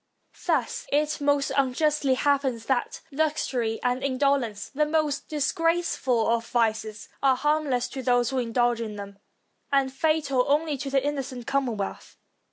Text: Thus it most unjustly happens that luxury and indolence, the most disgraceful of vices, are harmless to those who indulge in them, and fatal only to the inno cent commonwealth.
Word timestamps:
Thus 0.47 0.87
it 0.91 1.21
most 1.21 1.51
unjustly 1.55 2.15
happens 2.15 2.65
that 2.65 3.01
luxury 3.11 3.79
and 3.83 4.03
indolence, 4.03 4.69
the 4.69 4.87
most 4.87 5.29
disgraceful 5.29 6.27
of 6.27 6.47
vices, 6.47 7.07
are 7.21 7.35
harmless 7.35 7.87
to 7.89 8.01
those 8.01 8.31
who 8.31 8.39
indulge 8.39 8.81
in 8.81 8.95
them, 8.95 9.19
and 9.71 9.93
fatal 9.93 10.43
only 10.47 10.75
to 10.75 10.89
the 10.89 11.01
inno 11.01 11.23
cent 11.23 11.45
commonwealth. 11.45 12.17